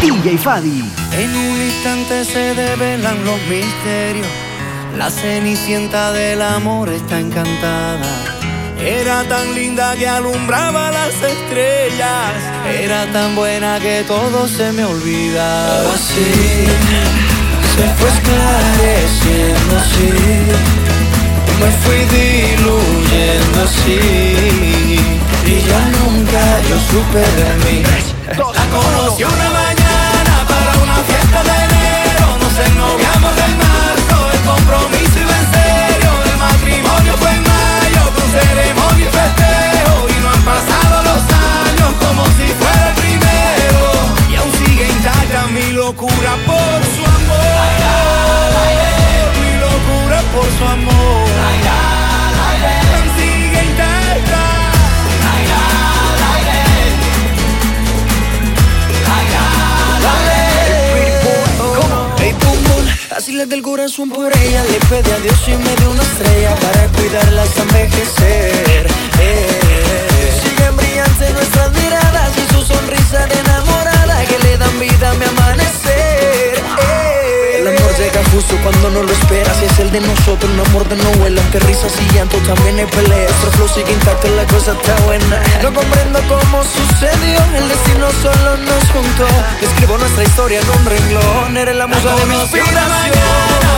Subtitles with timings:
[0.00, 0.82] DJ Fadi.
[1.12, 4.26] En un instante se develan los misterios.
[4.96, 8.08] La cenicienta del amor está encantada.
[8.78, 12.32] Era tan linda que alumbraba las estrellas.
[12.66, 15.92] Era tan buena que todo se me olvidaba.
[15.92, 16.64] Así
[17.76, 20.12] se fue esclareciendo así.
[21.60, 24.98] Me fui diluyendo así.
[25.46, 27.82] Y ya nunca yo supe de mí.
[28.38, 29.79] La conocí una mañana
[45.90, 47.72] locura por su amor.
[49.40, 51.30] Mi locura por su amor.
[52.94, 54.44] Aún sigue intacta.
[63.16, 66.54] Así le del corazón por ella Le pedí a Dios y me dio una estrella
[66.54, 68.86] Para cuidarla hasta envejecer
[69.20, 70.40] eh.
[70.42, 75.24] Siguen brillantes nuestras miradas Y su sonrisa de enamorada Que le dan vida a mi
[75.24, 75.39] eh.
[78.32, 79.60] Justo cuando no lo esperas.
[79.62, 82.86] Y es el de nosotros, un amor de novela Aunque risas y llanto también hay
[82.86, 83.30] peleas.
[83.30, 85.42] Nuestro flow sigue intacto, la cosa está buena.
[85.62, 87.40] No comprendo cómo sucedió.
[87.56, 89.26] El destino solo nos juntó.
[89.60, 91.56] Escribo nuestra historia en un renglón.
[91.56, 92.80] Eres la musa de mi inspiración.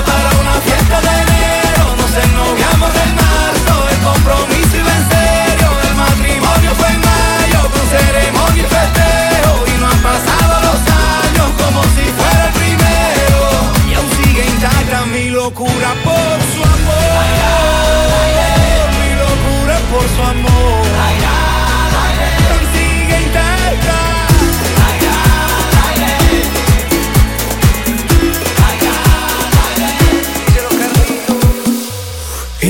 [0.07, 1.97] para una fiesta de enero.
[1.97, 3.75] Nos ennoviamos en marzo.
[3.91, 5.69] El compromiso iba en serio.
[5.89, 9.65] El matrimonio fue en mayo Con ceremonia y festejo.
[9.67, 12.53] Y no han pasado los años Como si fuera el
[14.63, 17.25] intacta mi locura por su amor.
[18.99, 20.87] Mi locura por su amor.
[22.49, 23.99] Aún sigue intacta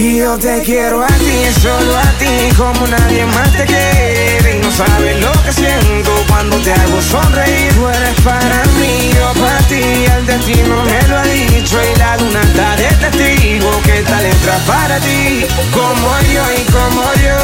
[0.03, 4.57] Y yo te quiero a ti, solo a ti, como nadie más te quiere.
[4.57, 7.73] Y no sabes lo que siento cuando te hago sonreír.
[7.75, 9.81] Tú eres para mí, yo para ti,
[10.17, 11.79] el destino me lo ha dicho.
[11.81, 15.47] Y la luna está de testigo que esta letra para ti.
[15.71, 17.39] Como yo y como yo,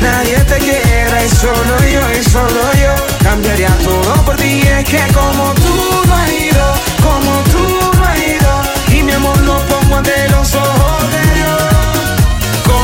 [0.00, 1.24] nadie te quiera.
[1.24, 2.94] Y solo yo y solo yo,
[3.24, 4.62] cambiaría todo por ti.
[4.78, 5.74] Es que como tú
[6.06, 8.62] no has ido, como tú no has ido.
[8.96, 11.21] Y mi amor lo pongo ante los ojos.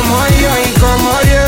[0.08, 1.44] Como yo y como yo,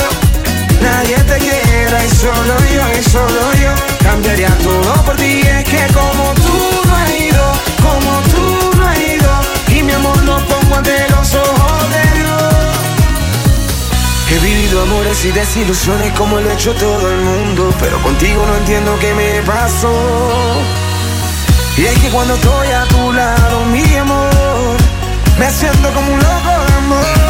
[0.82, 3.72] nadie te quiera y solo yo y solo yo
[4.04, 5.40] cambiaría todo por ti.
[5.40, 9.30] Es que como tú no has ido, como tú no has ido,
[9.68, 12.42] y mi amor lo pongo ante los ojos de Dios.
[14.30, 18.56] He vivido amores y desilusiones como lo ha hecho todo el mundo, pero contigo no
[18.58, 19.90] entiendo qué me pasó.
[21.78, 24.76] Y es que cuando estoy a tu lado, mi amor,
[25.38, 27.29] me siento como un loco de amor.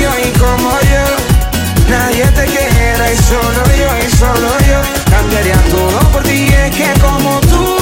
[0.00, 1.04] y como yo.
[1.88, 4.80] Nadie te quiera y solo yo y solo yo.
[5.10, 7.79] Cambiaría todo por ti Es que como tú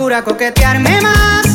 [0.00, 1.46] Procura coquetearme más.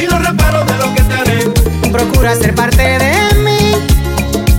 [0.00, 1.90] Y no reparo de lo que te haré.
[1.90, 3.72] Procura ser parte de mí.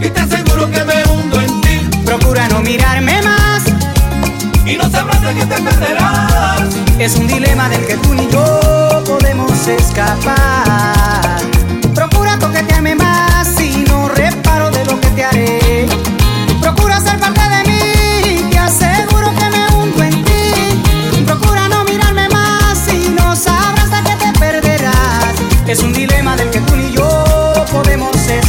[0.06, 1.90] Y te aseguro que me hundo en ti.
[2.06, 3.64] Procura no mirarme más.
[4.66, 6.64] Y no sabrás de qué te perderás.
[7.00, 11.40] Es un dilema del que tú ni yo podemos escapar.
[11.96, 15.61] Procura coquetearme más y no reparo de lo que te haré.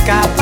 [0.03, 0.42] escapar.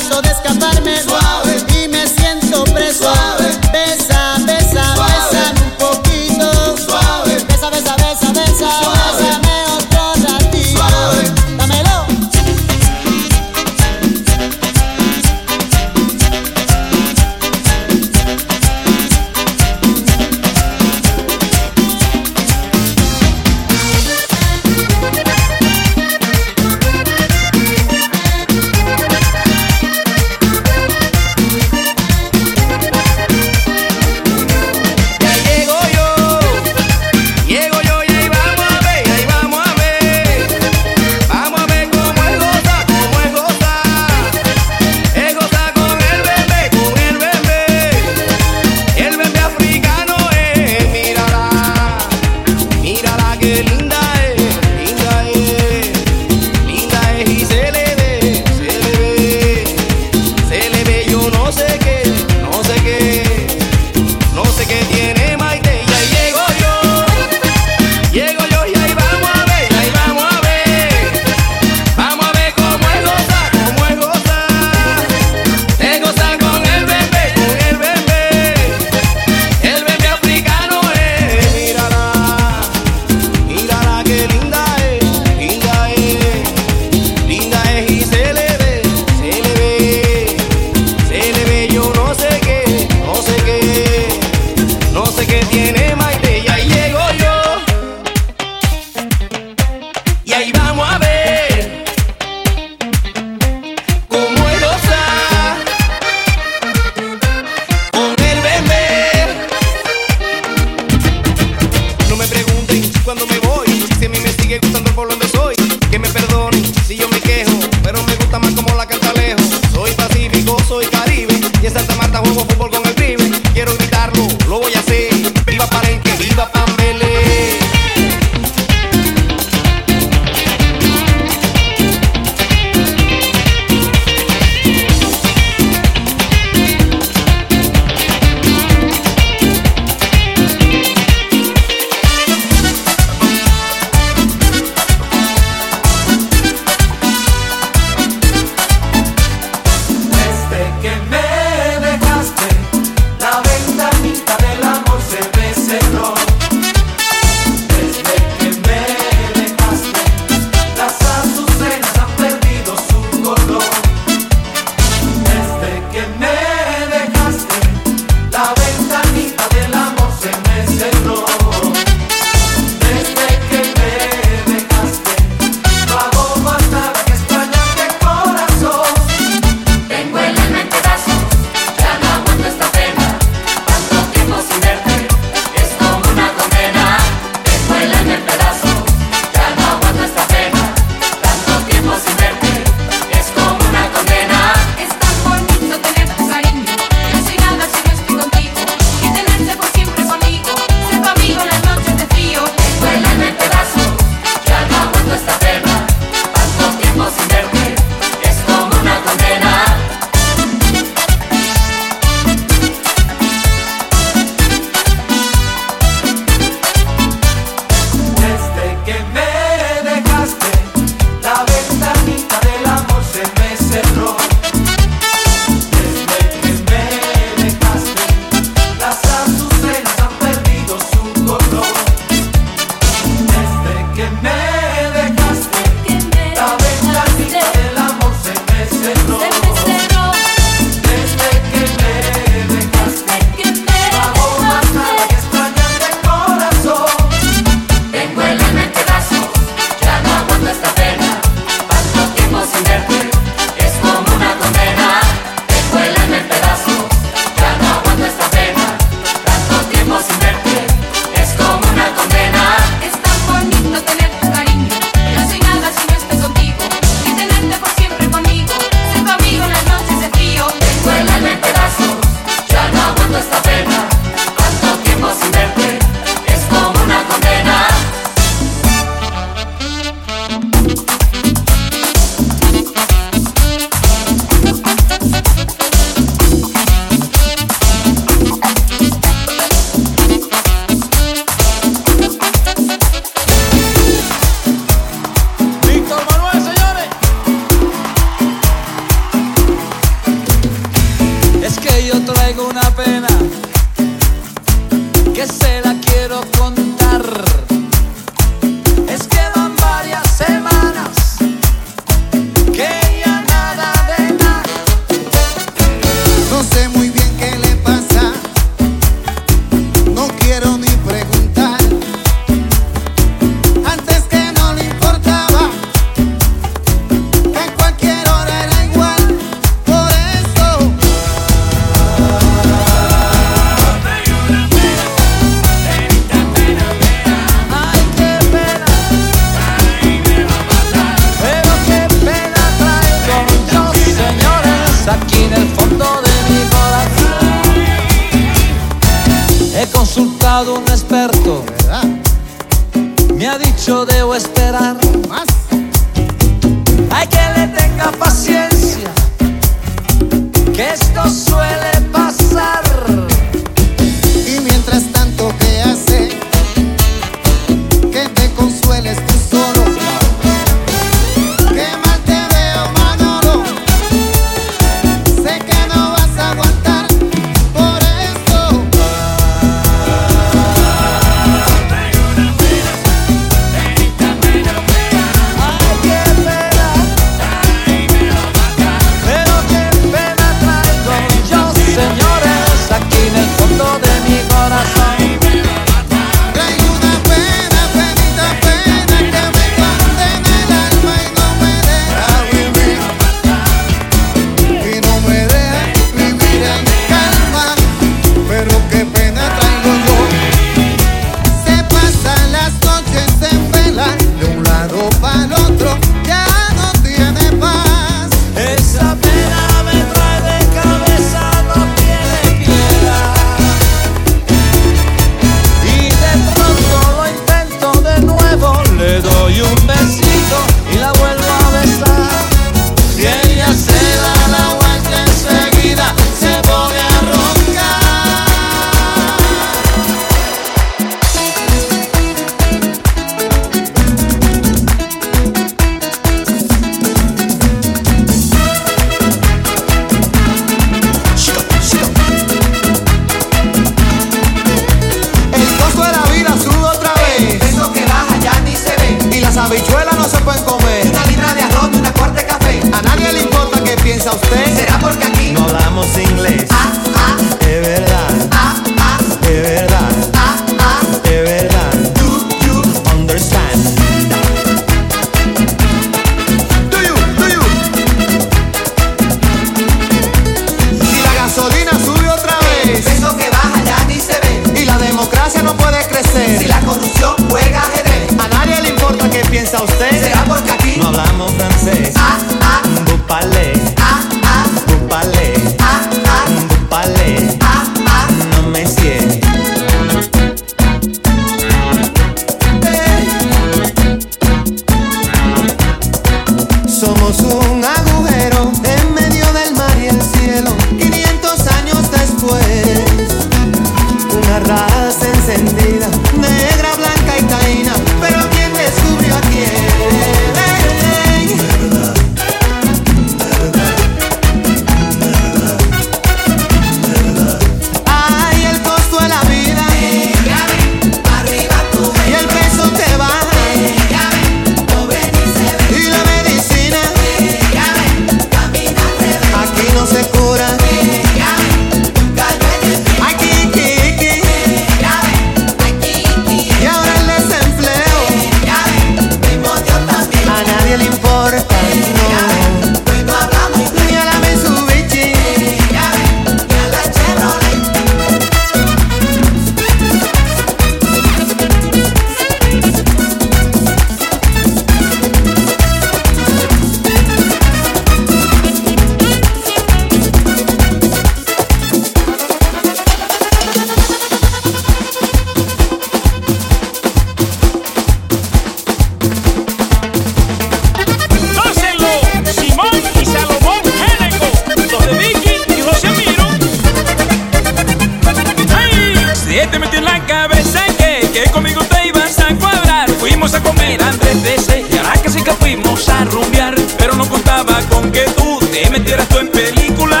[593.26, 596.94] fuimos a comer antes de ese Y ahora que sí que fuimos a rumbear Pero
[596.94, 600.00] no contaba con que tú te metieras tú en película.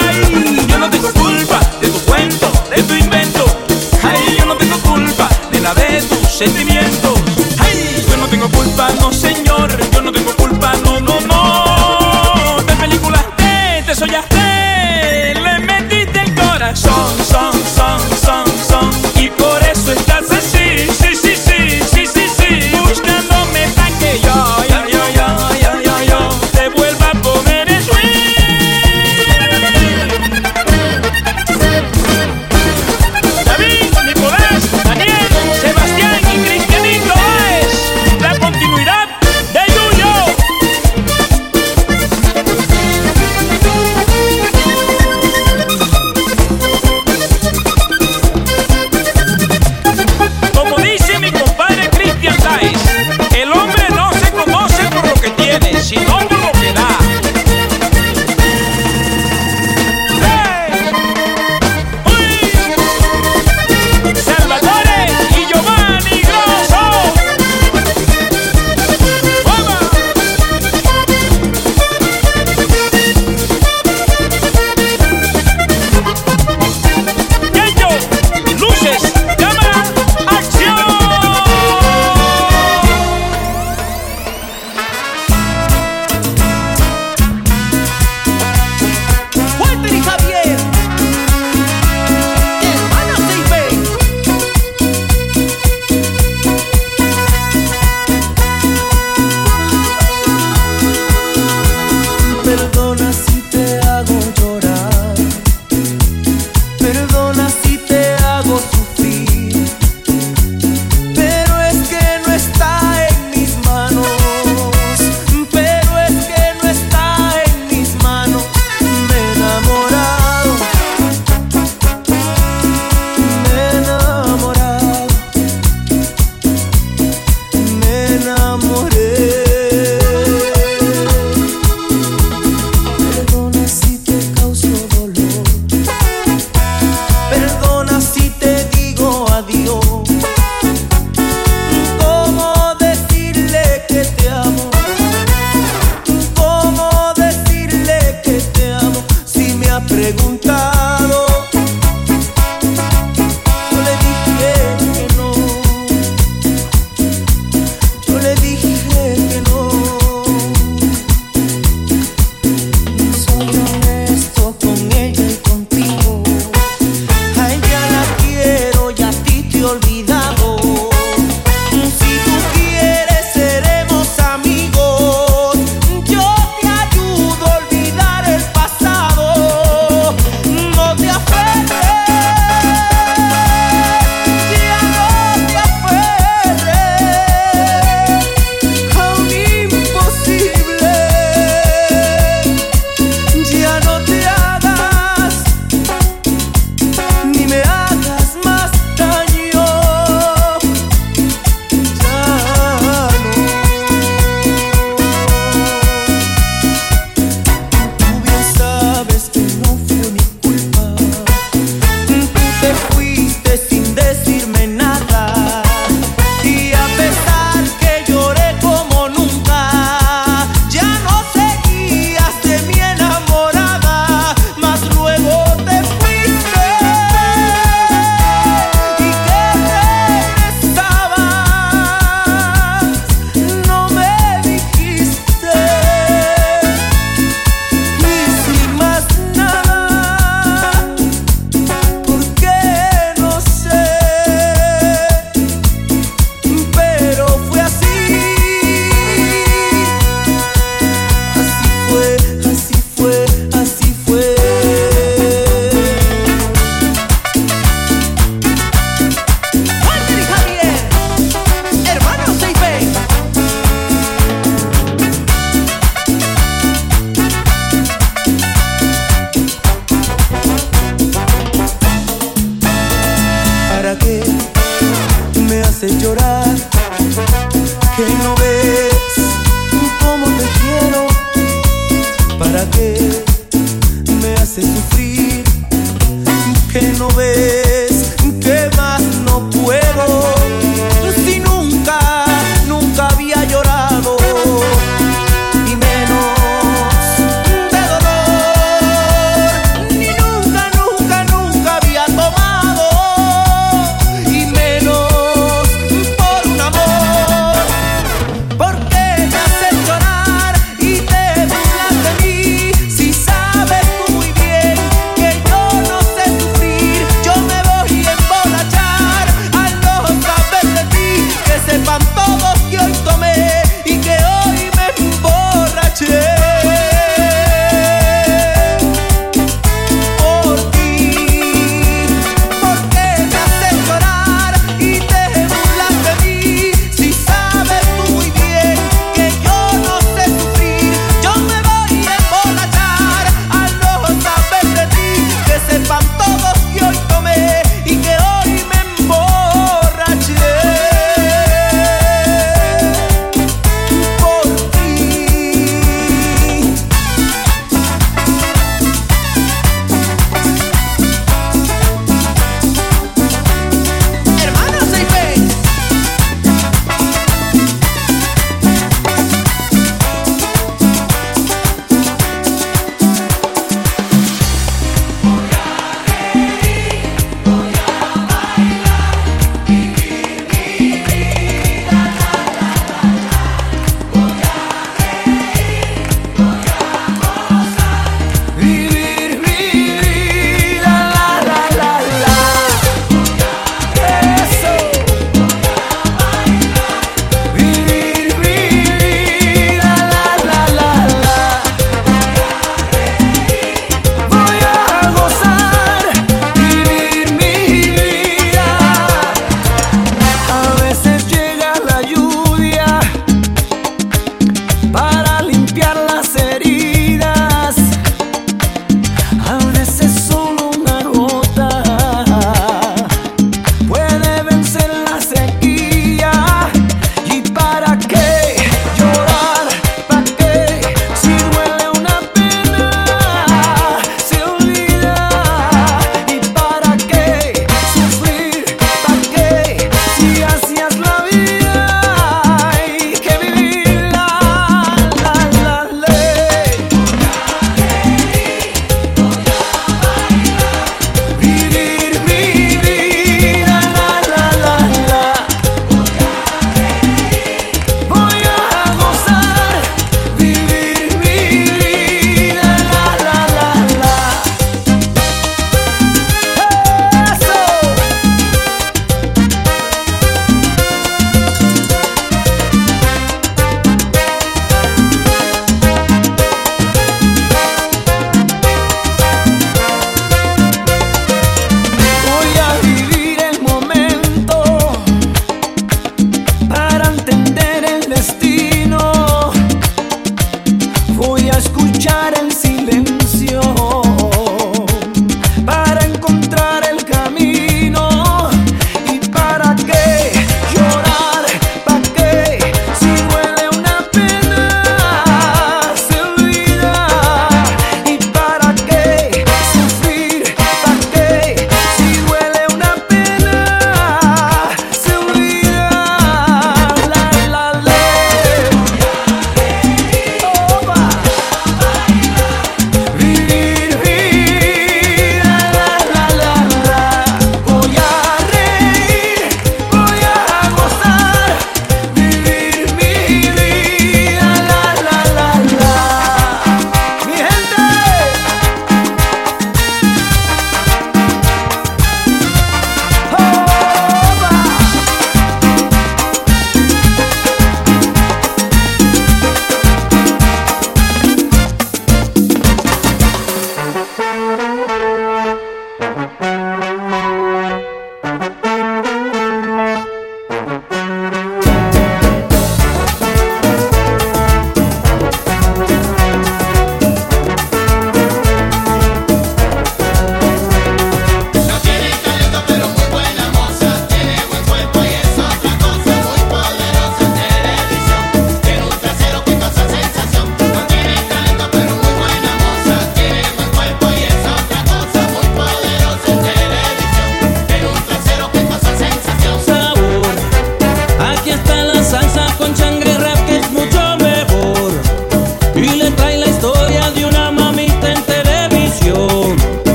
[0.00, 3.44] Ay, yo no tengo culpa de tu cuento, de tu invento.
[4.02, 6.67] Ay, yo no tengo culpa de la de tus sentimientos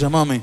[0.00, 0.42] igreja, amém?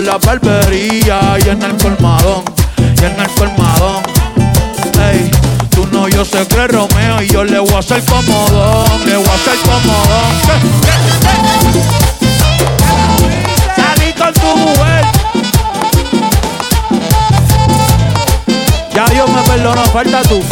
[0.00, 2.42] la barbería y en el colmadón,
[2.78, 4.02] y en el colmadón.
[4.98, 5.30] Ey,
[5.70, 9.26] tú no, yo se cree Romeo y yo le voy a hacer comodón, le voy
[9.26, 10.34] a hacer comodón.
[13.76, 15.04] Salí con tu mujer.
[18.94, 20.42] Ya Dios me perdonó, falta tú.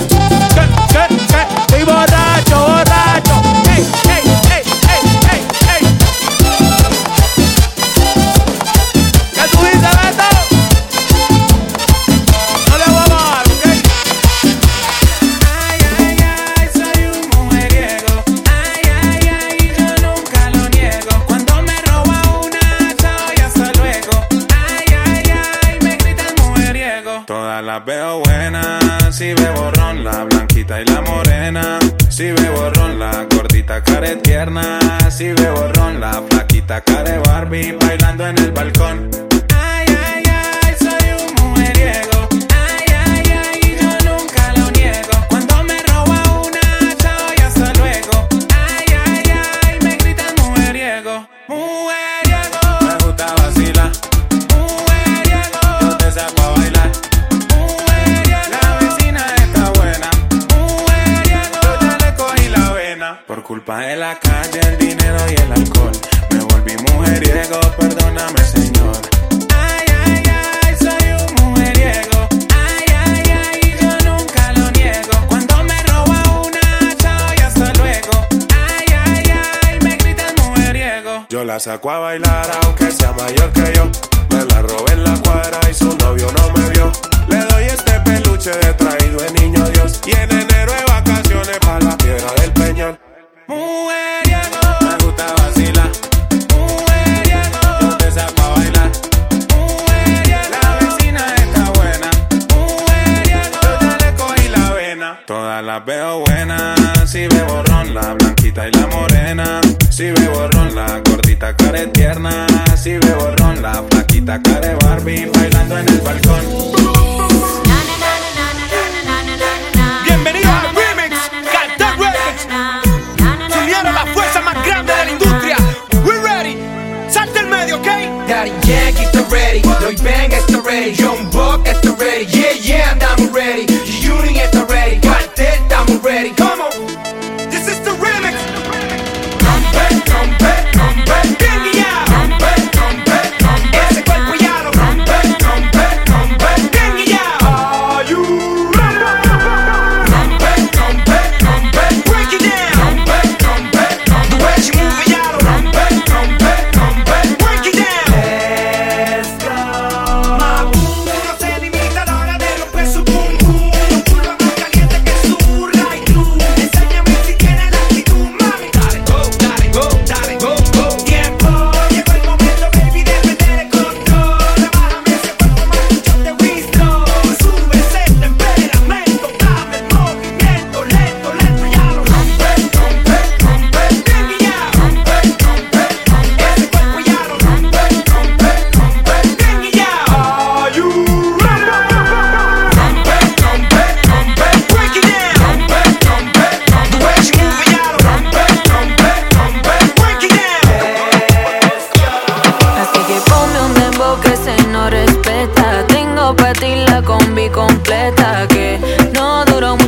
[81.62, 81.91] ça, quoi?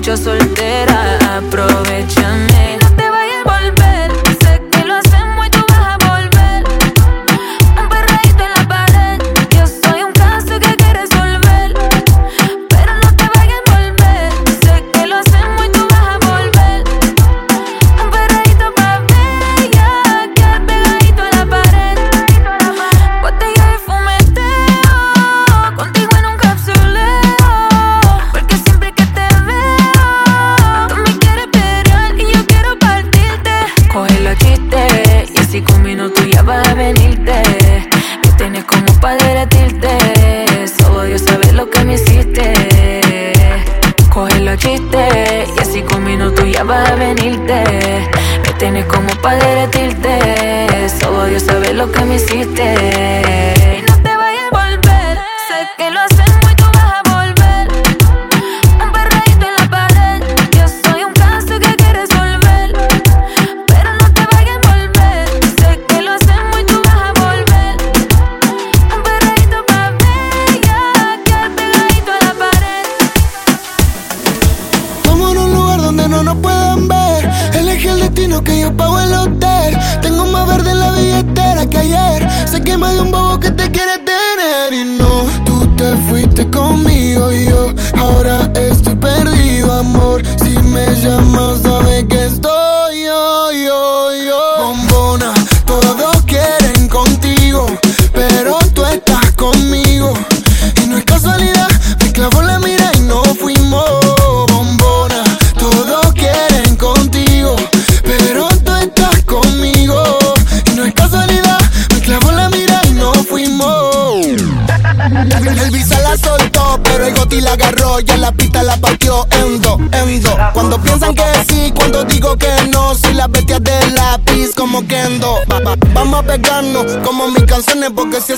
[0.05, 2.34] mucho soltera, aprovecha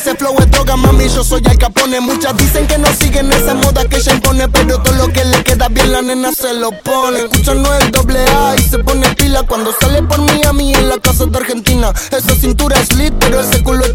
[0.06, 1.98] ese flow es droga, mami, yo soy el capone.
[1.98, 5.42] Muchas dicen que no siguen esa moda que ella impone, pero todo lo que le
[5.42, 7.18] queda bien la nena se lo pone.
[7.18, 11.26] Escuchando el doble A y se pone pila cuando sale por Miami en la casa
[11.26, 11.92] de Argentina.
[12.12, 13.94] Esa cintura es lit, pero ese culo es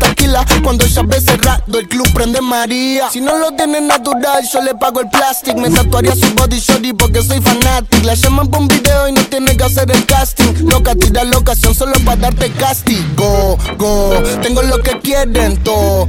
[0.64, 3.10] Cuando ella ve cerrado, el club prende María.
[3.12, 5.58] Si no lo tiene natural, yo le pago el plástico.
[5.60, 8.06] Me tatuaría su body shorty porque soy fanático.
[8.06, 10.70] La llaman por un video y no tiene que hacer el casting.
[10.70, 13.58] Loca, tira la ocasión solo para darte castigo.
[13.78, 16.08] Go, tengo lo que quieren todo.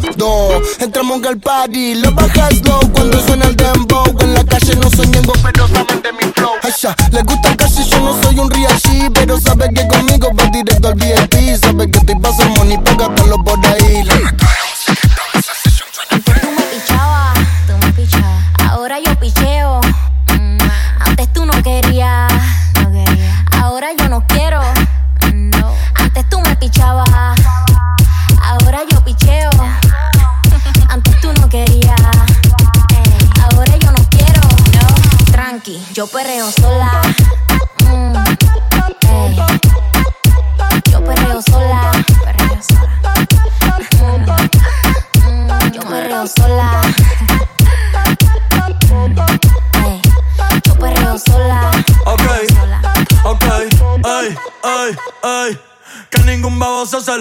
[0.78, 4.04] Entramos al party, lo bajas low cuando suena el dembow.
[4.20, 6.52] En la calle no soy ñengo, pero saben mi flow.
[6.62, 8.78] Ay, ya, les gusta el yo no soy un real
[12.96, 14.21] gastarlo por ahí.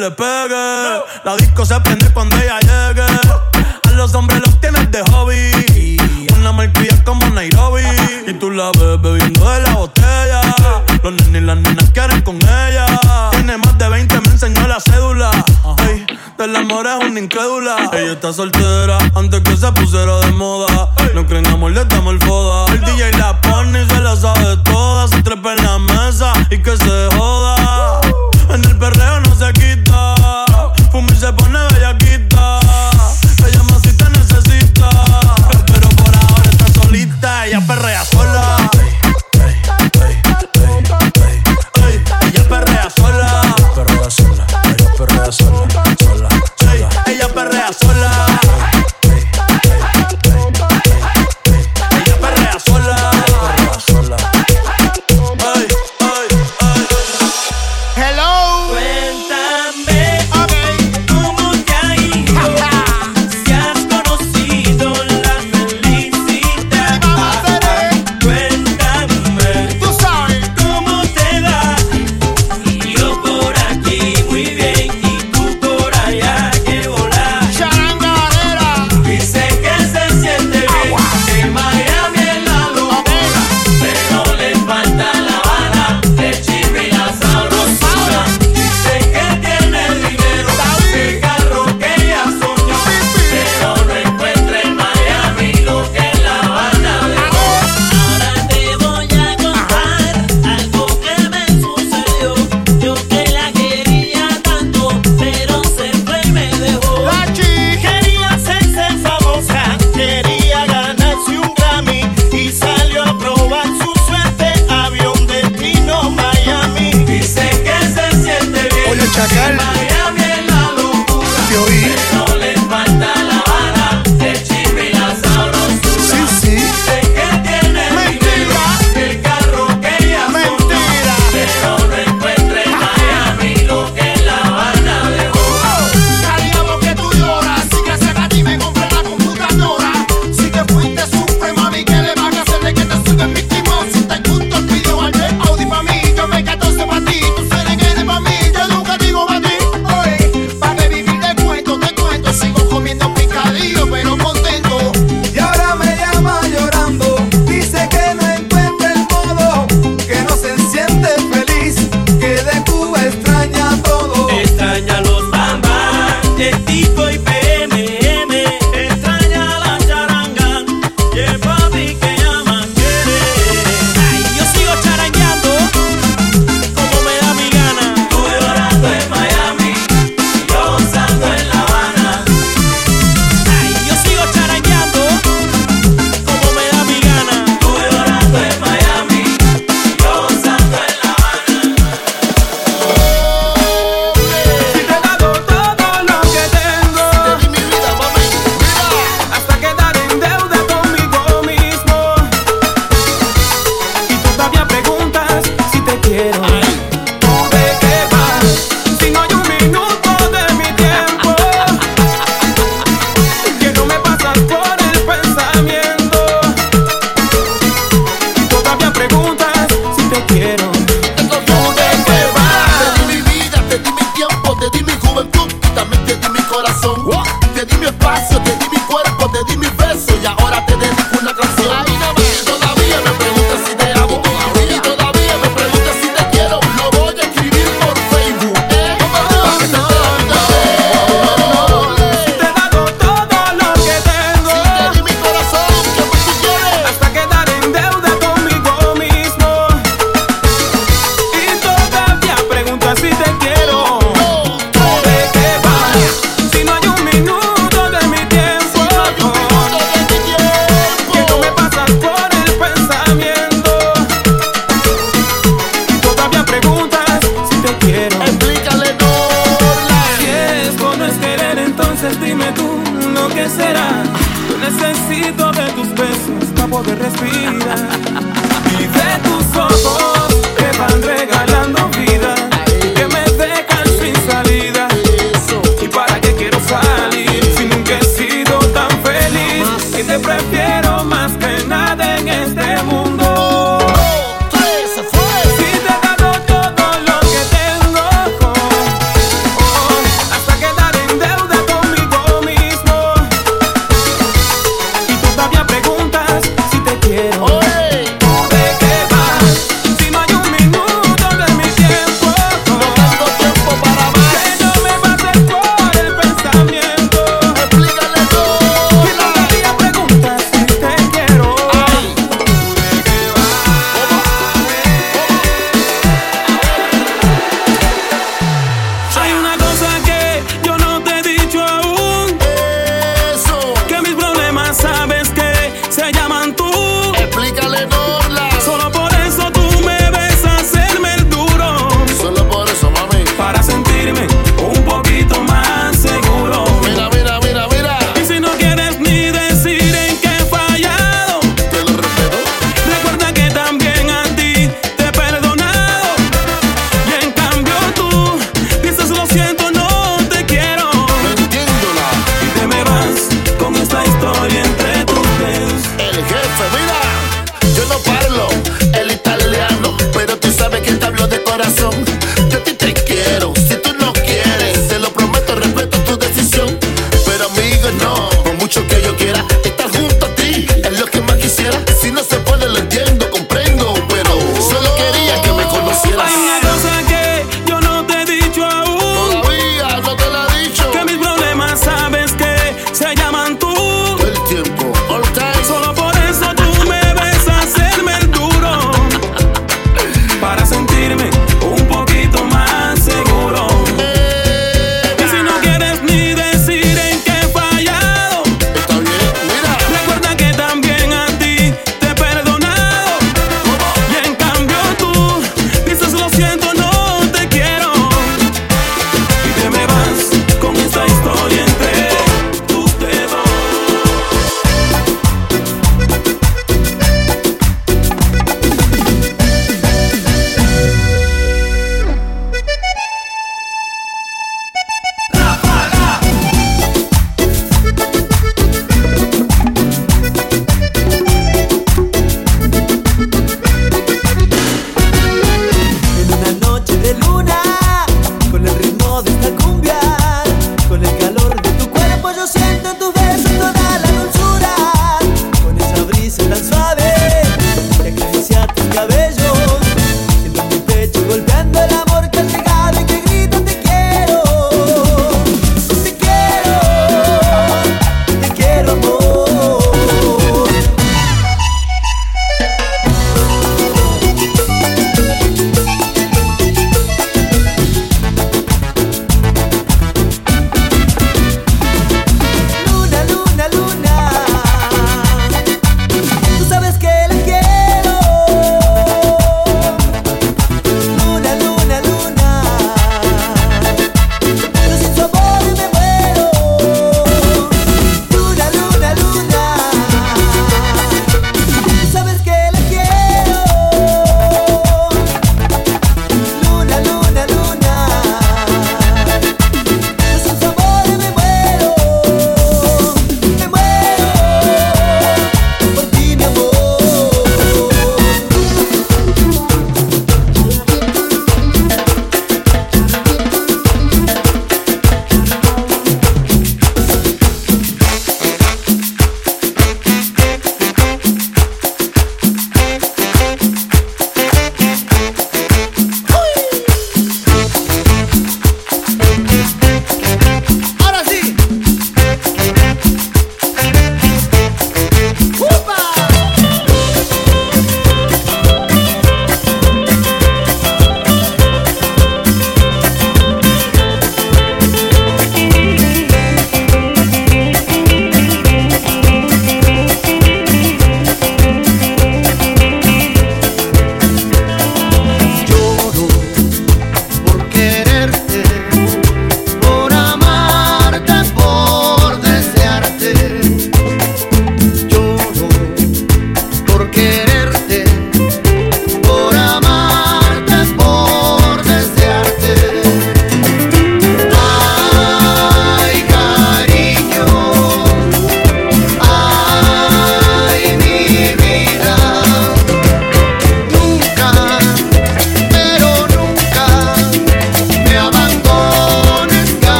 [0.00, 1.02] Le pegue.
[1.24, 3.02] La disco se prende cuando ella llegue.
[3.02, 5.98] A los hombres los tienes de hobby.
[6.38, 7.82] Una marquilla como Nairobi.
[8.26, 10.40] Y tú la ves bebiendo de la botella.
[11.02, 12.86] Los nenes y las nenas quieren con ella.
[13.32, 15.30] Tiene más de 20, me enseñó la cédula.
[15.86, 16.06] Ey,
[16.38, 17.90] del amor es una incrédula.
[17.92, 20.88] Ella está soltera antes que se pusiera de moda.
[21.14, 22.72] No creen amor, le damos el foda.
[22.72, 25.08] El DJ la pone y se la sabe toda.
[25.08, 27.29] Se trepa en la mesa y que se joda.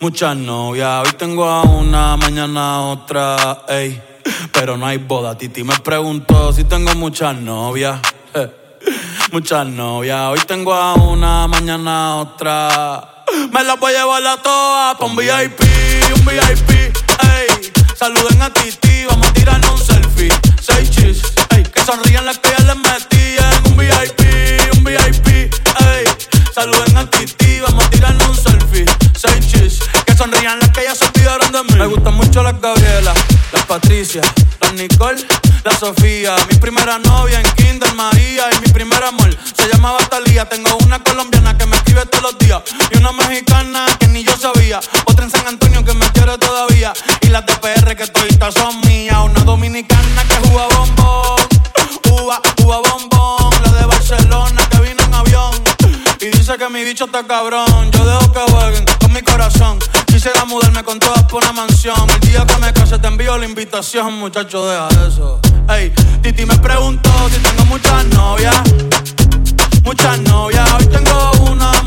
[0.00, 1.06] muchas novias.
[1.06, 4.02] Hoy tengo a una, mañana otra, ey.
[4.52, 5.36] Pero no hay boda.
[5.36, 8.00] Titi me preguntó si tengo muchas novias.
[9.32, 10.32] Muchas novias.
[10.32, 13.24] Hoy tengo a una, mañana otra.
[13.52, 15.60] Me las voy a llevar a todas un VIP,
[16.16, 17.72] un VIP, ey.
[17.94, 18.89] Saluden a Titi
[34.00, 35.22] La Nicole,
[35.62, 36.34] la Sofía.
[36.50, 38.48] Mi primera novia en Kinder María.
[38.56, 40.48] Y mi primer amor se llamaba Talía.
[40.48, 42.62] Tengo una colombiana que me escribe todos los días.
[42.90, 44.80] Y una mexicana que ni yo sabía.
[45.04, 46.94] Otra en San Antonio que me quiere todavía.
[47.20, 49.18] Y las de PR que todavía son mías.
[49.22, 51.42] Una dominicana que juega bombón.
[52.10, 53.62] Uva, uva bombón.
[53.64, 55.62] La de Barcelona que vino en avión.
[56.20, 57.79] Y dice que mi bicho está cabrón
[63.70, 65.40] habitación, muchacho, deja eso.
[65.68, 65.92] Ey,
[66.22, 68.60] Titi me preguntó si tengo muchas novias.
[69.84, 71.79] Muchas novias, hoy tengo una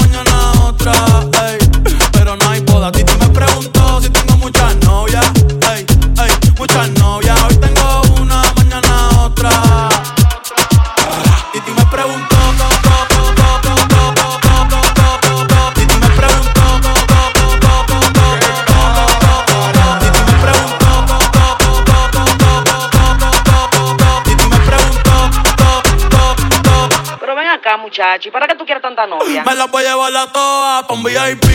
[28.64, 29.44] tú quieres tanta novia?
[29.44, 31.45] Me las voy a llevar a todas pa' un VIP,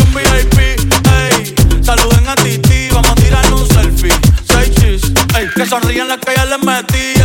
[0.00, 1.54] un VIP, ey.
[1.80, 4.12] Saluden a Titi, vamos a tirar un selfie.
[4.48, 5.48] Seis chis, ey.
[5.54, 7.15] Que sonríen las que ya les metí.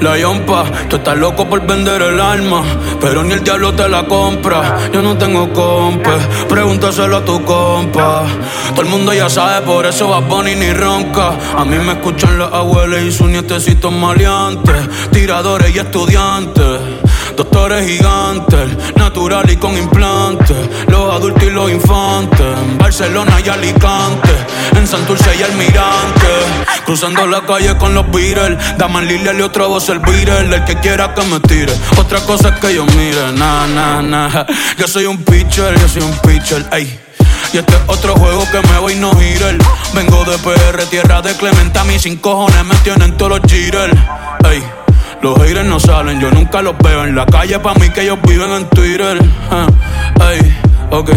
[0.00, 0.64] la yompa.
[0.88, 2.62] Tú estás loco por vender el alma,
[3.00, 4.78] pero ni el diablo te la compra.
[4.92, 6.18] Yo no tengo compa,
[6.48, 8.24] pregúntaselo a tu compa.
[8.70, 11.36] Todo el mundo ya sabe, por eso va Bonnie ni ronca.
[11.56, 16.80] A mí me escuchan las abuelas y sus nietecitos maleantes, tiradores y estudiantes.
[17.36, 20.56] Doctores gigantes, natural y con implantes,
[20.86, 24.30] los adultos y los infantes, en Barcelona y Alicante,
[24.76, 26.28] en Santurce y Almirante.
[26.86, 28.58] Cruzando la calle con los Beatles.
[28.78, 30.54] Daman Lilial y otra voz el Beatle.
[30.56, 31.72] El que quiera que me tire.
[31.98, 33.32] Otra cosa es que yo mire.
[33.32, 34.46] Na, na, na.
[34.78, 36.64] Yo soy un pitcher, yo soy un pitcher.
[36.72, 37.00] Ey.
[37.52, 39.56] Y este es otro juego que me voy no girar.
[39.94, 41.78] Vengo de PR, tierra de Clemente.
[41.78, 43.94] A mí sin cojones me tienen todos los jitters.
[44.50, 44.62] Ey.
[45.22, 47.58] Los haters no salen, yo nunca los veo en la calle.
[47.58, 49.18] Pa' mí que ellos viven en Twitter.
[49.50, 49.66] Ah,
[50.30, 50.54] Ey,
[50.90, 51.10] ok.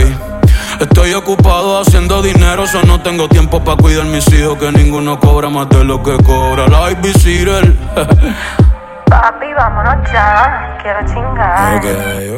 [0.97, 4.57] Estoy ocupado haciendo dinero, so no tengo tiempo para cuidar mis hijos.
[4.57, 7.71] Que ninguno cobra más de lo que cobra la babysitter.
[9.05, 10.79] Papi, vámonos ya.
[10.81, 11.77] Quiero chingar.
[11.77, 11.85] Ok,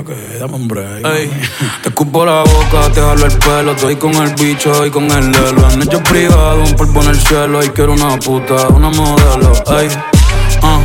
[0.01, 0.09] ok,
[0.41, 1.05] dame un break.
[1.05, 1.31] Ey,
[1.83, 3.71] te escupo la boca, te jalo el pelo.
[3.71, 5.65] Estoy con el bicho y con el lelo.
[5.65, 7.63] Han hecho privado, un polvo en el cielo.
[7.63, 9.53] Y quiero una puta, una modelo.
[9.79, 9.87] Ey,
[10.63, 10.81] ah,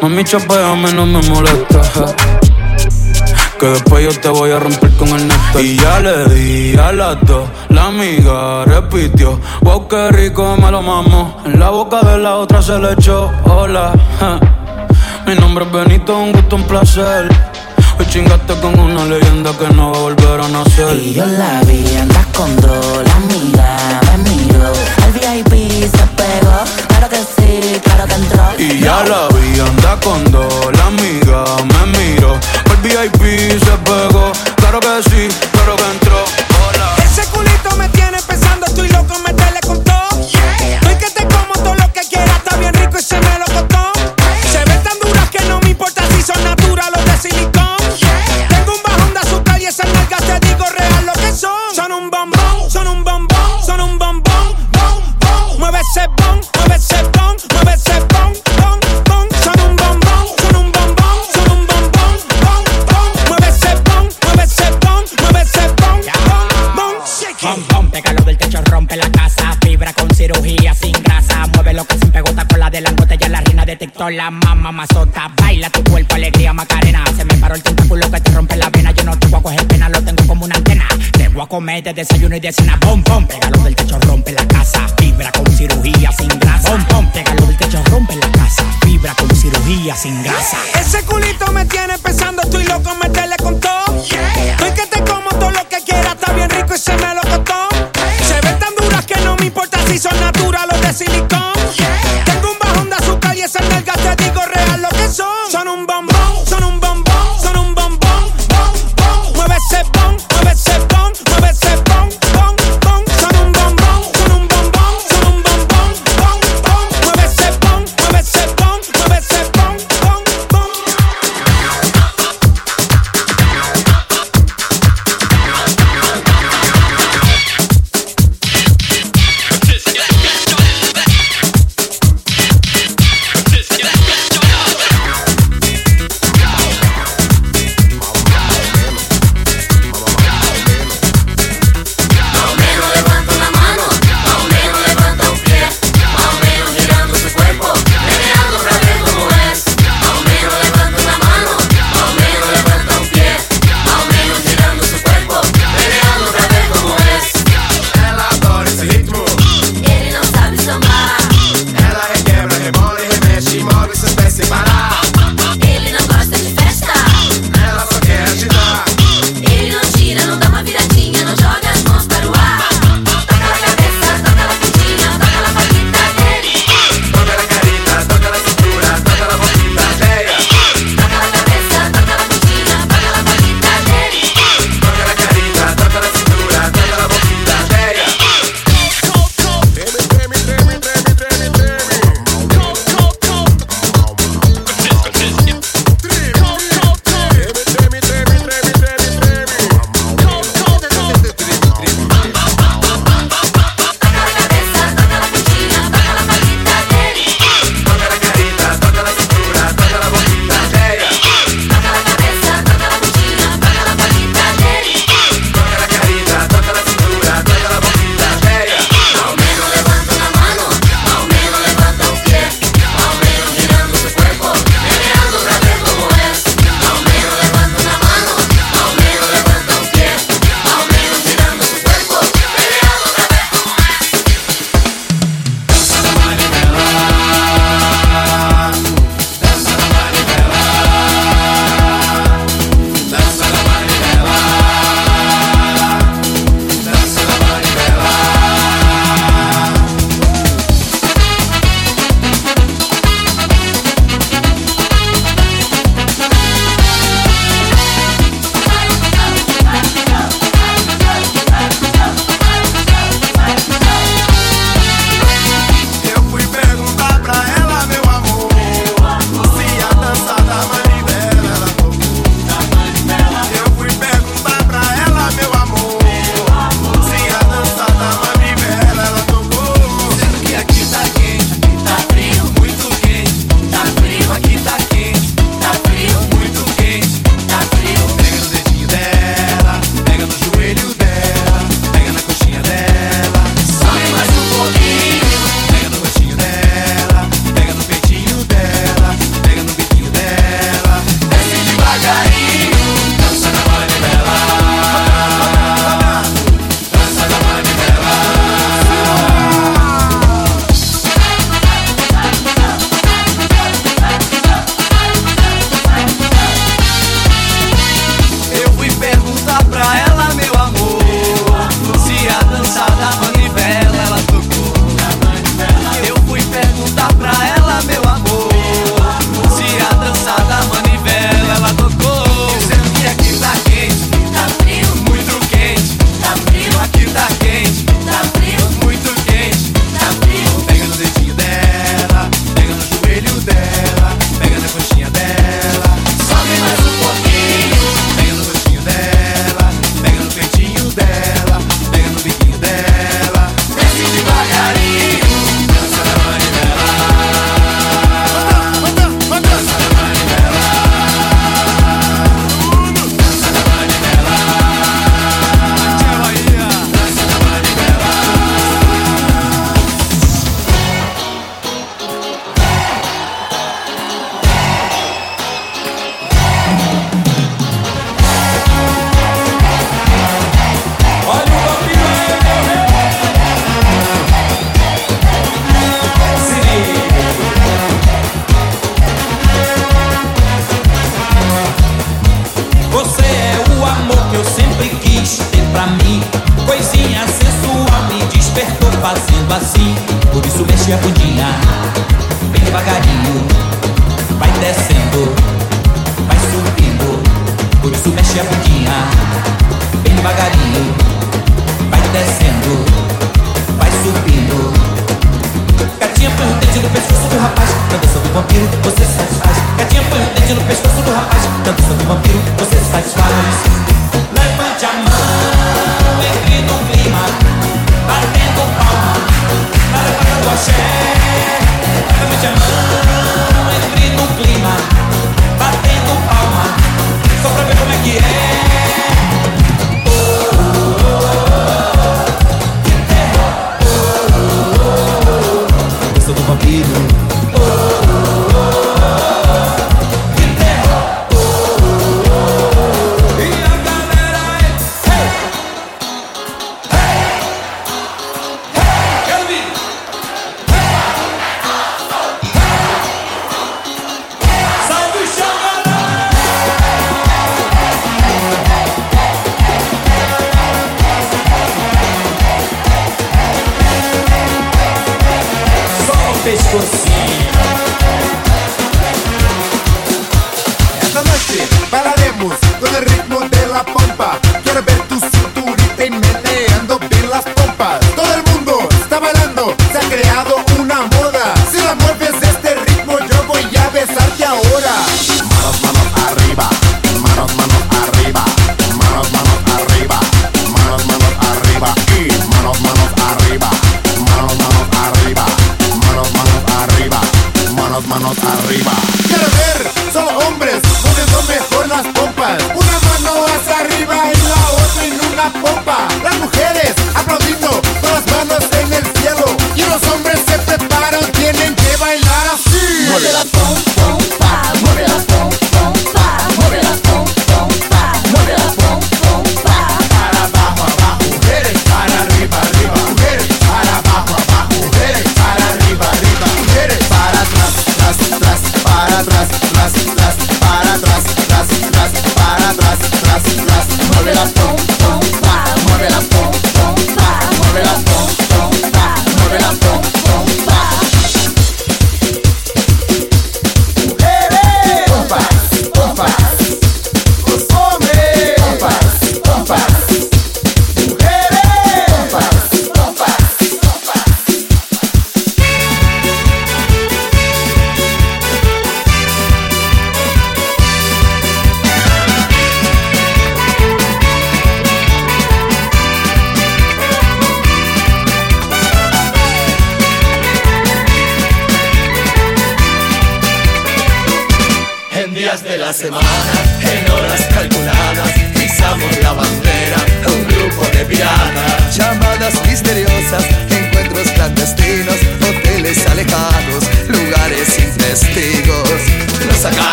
[0.00, 1.82] mami, chapeame, no me molesta.
[3.58, 6.92] Que después yo te voy a romper con el néctar Y ya le di a
[6.92, 12.18] las dos La amiga repitió Wow, qué rico me lo mamo En la boca de
[12.18, 14.40] la otra se le echó Hola, ja.
[15.26, 17.28] Mi nombre es Benito, un gusto, un placer
[17.98, 21.60] Hoy chingaste con una leyenda que no va a volver a nacer Y yo la
[21.62, 24.72] vi, andas con dos, la amiga me miró.
[25.06, 26.58] El VIP se pegó,
[26.88, 28.44] claro que sí, claro que entró.
[28.58, 30.73] Y ya la vi, anda con dos
[81.82, 82.83] Desayuno y de cena.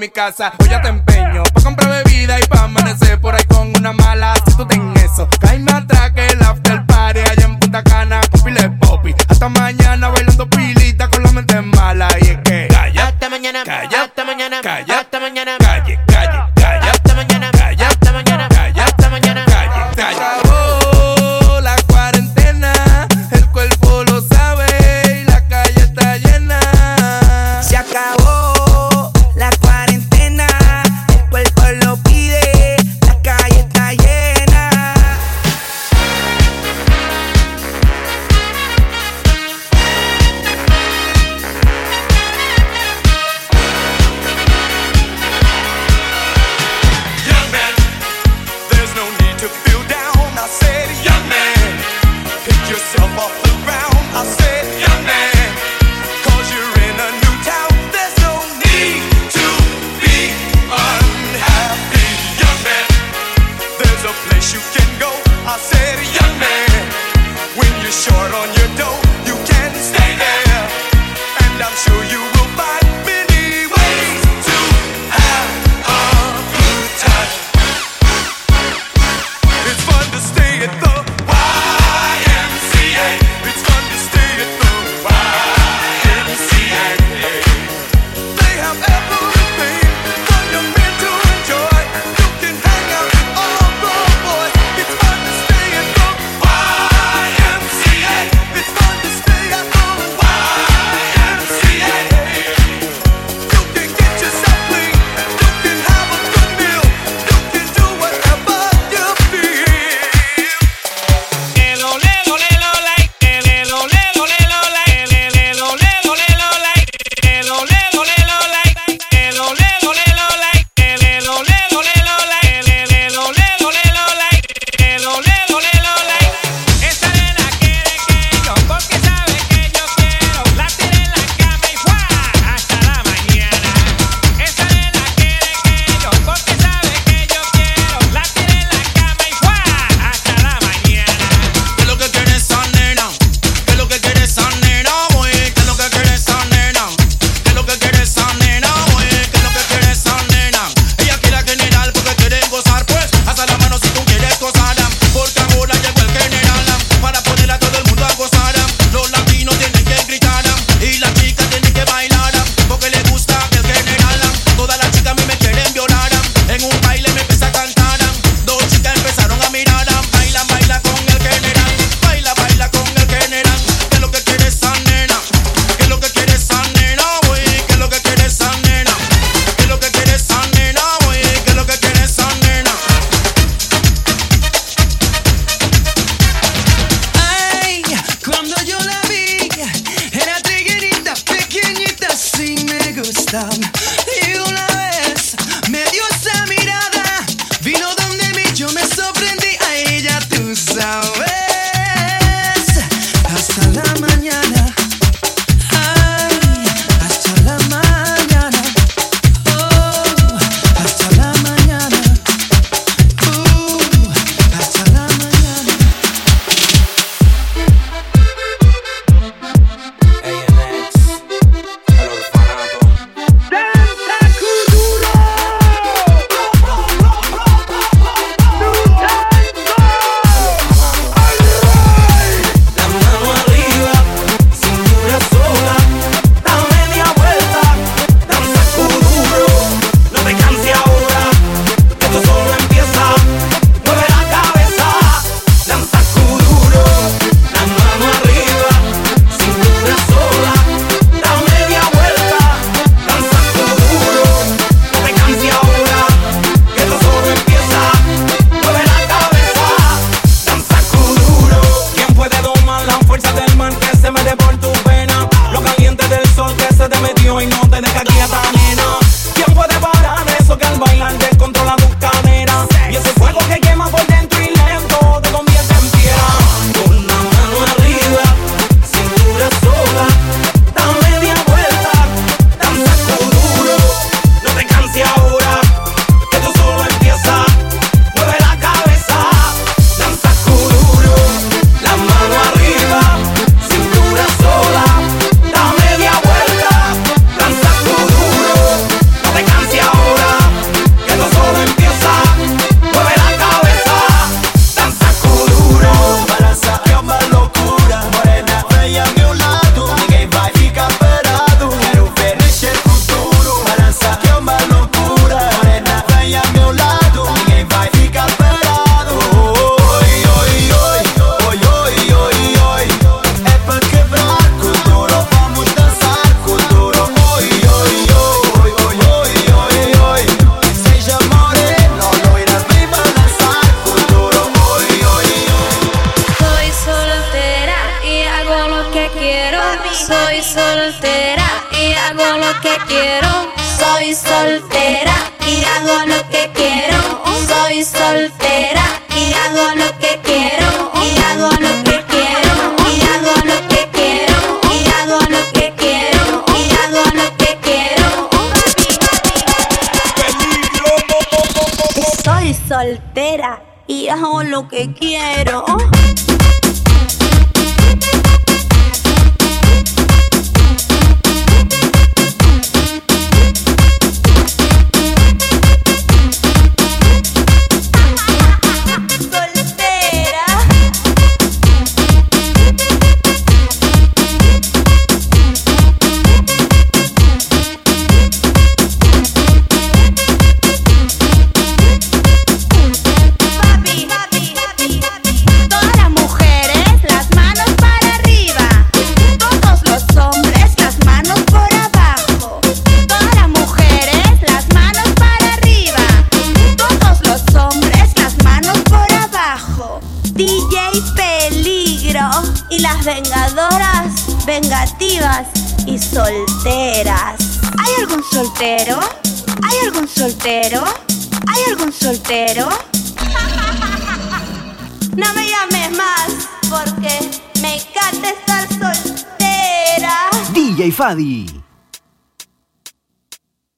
[0.00, 0.59] Mi casa.